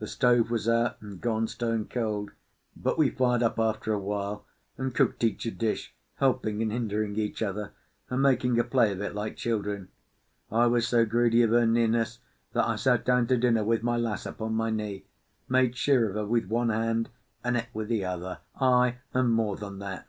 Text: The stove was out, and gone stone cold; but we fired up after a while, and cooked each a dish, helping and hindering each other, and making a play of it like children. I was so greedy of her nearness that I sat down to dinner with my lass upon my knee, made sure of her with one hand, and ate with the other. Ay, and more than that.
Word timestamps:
The 0.00 0.08
stove 0.08 0.50
was 0.50 0.68
out, 0.68 1.00
and 1.00 1.20
gone 1.20 1.46
stone 1.46 1.84
cold; 1.84 2.32
but 2.76 2.98
we 2.98 3.10
fired 3.10 3.44
up 3.44 3.60
after 3.60 3.92
a 3.92 3.98
while, 4.00 4.44
and 4.76 4.92
cooked 4.92 5.22
each 5.22 5.46
a 5.46 5.52
dish, 5.52 5.94
helping 6.16 6.60
and 6.60 6.72
hindering 6.72 7.14
each 7.14 7.42
other, 7.42 7.70
and 8.10 8.20
making 8.20 8.58
a 8.58 8.64
play 8.64 8.90
of 8.90 9.00
it 9.00 9.14
like 9.14 9.36
children. 9.36 9.86
I 10.50 10.66
was 10.66 10.88
so 10.88 11.04
greedy 11.06 11.42
of 11.44 11.50
her 11.50 11.64
nearness 11.64 12.18
that 12.54 12.66
I 12.66 12.74
sat 12.74 13.04
down 13.04 13.28
to 13.28 13.36
dinner 13.36 13.62
with 13.62 13.84
my 13.84 13.96
lass 13.96 14.26
upon 14.26 14.54
my 14.54 14.70
knee, 14.70 15.04
made 15.48 15.76
sure 15.76 16.08
of 16.08 16.16
her 16.16 16.26
with 16.26 16.46
one 16.48 16.70
hand, 16.70 17.10
and 17.44 17.56
ate 17.56 17.68
with 17.72 17.86
the 17.86 18.04
other. 18.04 18.40
Ay, 18.60 18.96
and 19.14 19.30
more 19.30 19.54
than 19.56 19.78
that. 19.78 20.08